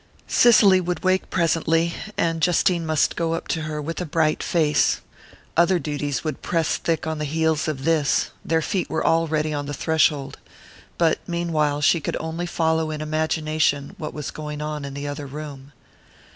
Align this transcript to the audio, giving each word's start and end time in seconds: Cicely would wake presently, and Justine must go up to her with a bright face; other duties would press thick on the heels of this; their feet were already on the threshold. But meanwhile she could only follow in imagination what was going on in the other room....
Cicely 0.27 0.81
would 0.81 1.03
wake 1.03 1.29
presently, 1.29 1.93
and 2.17 2.41
Justine 2.41 2.87
must 2.87 3.15
go 3.15 3.35
up 3.35 3.47
to 3.49 3.61
her 3.61 3.79
with 3.79 4.01
a 4.01 4.03
bright 4.07 4.41
face; 4.41 4.99
other 5.55 5.77
duties 5.77 6.23
would 6.23 6.41
press 6.41 6.77
thick 6.77 7.05
on 7.05 7.19
the 7.19 7.25
heels 7.25 7.67
of 7.67 7.83
this; 7.85 8.31
their 8.43 8.63
feet 8.63 8.89
were 8.89 9.05
already 9.05 9.53
on 9.53 9.67
the 9.67 9.75
threshold. 9.75 10.39
But 10.97 11.19
meanwhile 11.27 11.81
she 11.81 12.01
could 12.01 12.17
only 12.19 12.47
follow 12.47 12.89
in 12.89 12.99
imagination 12.99 13.93
what 13.99 14.11
was 14.11 14.31
going 14.31 14.59
on 14.59 14.85
in 14.85 14.95
the 14.95 15.07
other 15.07 15.27
room.... 15.27 15.71